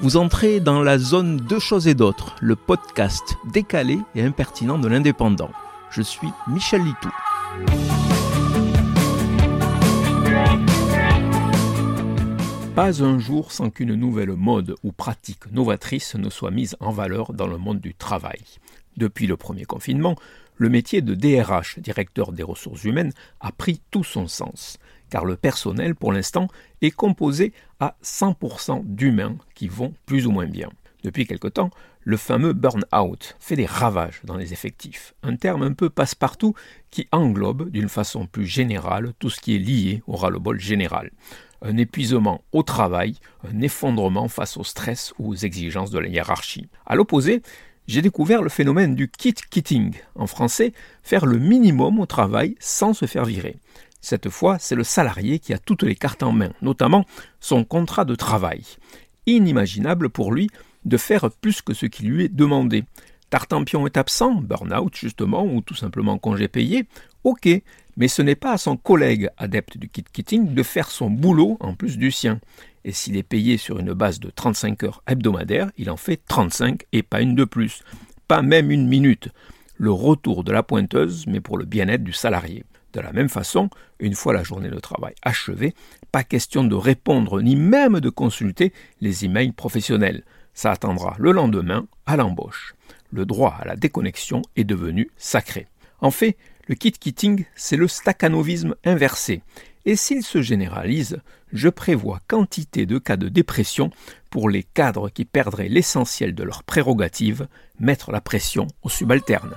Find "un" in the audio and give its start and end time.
13.04-13.20, 35.22-35.36, 35.62-35.72, 41.62-41.76, 43.48-43.62